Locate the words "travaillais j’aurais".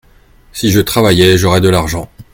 0.79-1.61